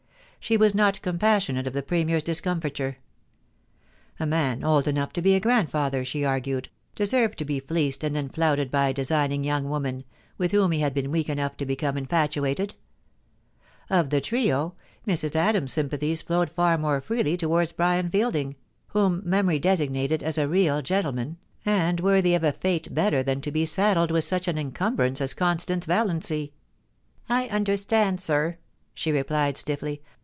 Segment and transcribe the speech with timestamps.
[0.43, 2.97] She was not com passionate of the Premier's discomfiture.
[4.19, 8.15] A man old enough to be a grandfather, she argued, deserved to be fleeced and
[8.15, 10.03] then flouted by a designing young woman,
[10.39, 12.73] witii whom he had been weak enough to become infatuated
[13.91, 14.73] (X the trio,
[15.07, 15.35] Mrs.
[15.35, 18.55] Adams's sympathies flowed far more fredy towards Brian Fielding,
[18.87, 21.37] whom memory designated as a * real gentleman,'
[21.67, 25.35] and worthy of a better fate than to be saddled with such an encumbrance as
[25.35, 26.51] Constance Valiancy.
[26.91, 28.57] * I understand, sir,'
[28.95, 30.01] she replied stiffly.